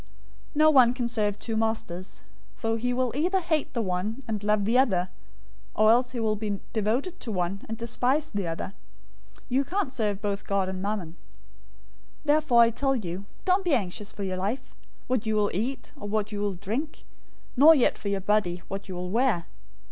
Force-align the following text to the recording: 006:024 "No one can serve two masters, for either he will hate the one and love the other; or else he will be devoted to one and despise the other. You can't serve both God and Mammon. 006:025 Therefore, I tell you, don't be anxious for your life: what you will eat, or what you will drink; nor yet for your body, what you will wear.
006:024 0.55 0.55
"No 0.55 0.69
one 0.71 0.93
can 0.95 1.07
serve 1.07 1.37
two 1.37 1.55
masters, 1.55 2.21
for 2.55 2.69
either 2.71 2.79
he 2.81 2.91
will 2.91 3.11
hate 3.11 3.73
the 3.73 3.83
one 3.83 4.23
and 4.27 4.43
love 4.43 4.65
the 4.65 4.75
other; 4.75 5.09
or 5.75 5.91
else 5.91 6.13
he 6.13 6.19
will 6.19 6.35
be 6.35 6.59
devoted 6.73 7.19
to 7.19 7.31
one 7.31 7.63
and 7.69 7.77
despise 7.77 8.31
the 8.31 8.47
other. 8.47 8.73
You 9.47 9.63
can't 9.63 9.93
serve 9.93 10.19
both 10.19 10.43
God 10.43 10.69
and 10.69 10.81
Mammon. 10.81 11.17
006:025 12.25 12.25
Therefore, 12.25 12.61
I 12.63 12.69
tell 12.71 12.95
you, 12.95 13.25
don't 13.45 13.63
be 13.63 13.75
anxious 13.75 14.11
for 14.11 14.23
your 14.23 14.37
life: 14.37 14.73
what 15.05 15.27
you 15.27 15.35
will 15.35 15.51
eat, 15.53 15.91
or 15.95 16.07
what 16.09 16.31
you 16.31 16.39
will 16.39 16.55
drink; 16.55 17.03
nor 17.55 17.75
yet 17.75 17.95
for 17.95 18.07
your 18.09 18.21
body, 18.21 18.63
what 18.69 18.89
you 18.89 18.95
will 18.95 19.11
wear. 19.11 19.45